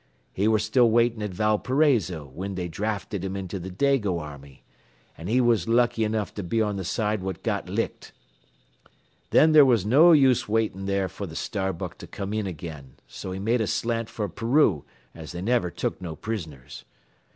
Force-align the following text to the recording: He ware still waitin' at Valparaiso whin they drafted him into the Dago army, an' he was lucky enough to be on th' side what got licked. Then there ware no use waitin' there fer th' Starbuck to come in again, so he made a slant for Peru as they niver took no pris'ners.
He 0.33 0.47
ware 0.47 0.57
still 0.57 0.89
waitin' 0.89 1.21
at 1.21 1.29
Valparaiso 1.29 2.25
whin 2.29 2.55
they 2.55 2.67
drafted 2.67 3.23
him 3.23 3.35
into 3.35 3.59
the 3.59 3.69
Dago 3.69 4.19
army, 4.19 4.63
an' 5.15 5.27
he 5.27 5.39
was 5.39 5.67
lucky 5.67 6.03
enough 6.03 6.33
to 6.33 6.41
be 6.41 6.59
on 6.59 6.77
th' 6.79 6.87
side 6.87 7.21
what 7.21 7.43
got 7.43 7.69
licked. 7.69 8.11
Then 9.29 9.51
there 9.51 9.63
ware 9.63 9.77
no 9.85 10.11
use 10.11 10.49
waitin' 10.49 10.87
there 10.87 11.07
fer 11.07 11.27
th' 11.27 11.37
Starbuck 11.37 11.99
to 11.99 12.07
come 12.07 12.33
in 12.33 12.47
again, 12.47 12.95
so 13.07 13.31
he 13.31 13.37
made 13.37 13.61
a 13.61 13.67
slant 13.67 14.09
for 14.09 14.27
Peru 14.27 14.85
as 15.13 15.33
they 15.33 15.41
niver 15.43 15.69
took 15.69 16.01
no 16.01 16.15
pris'ners. 16.15 16.83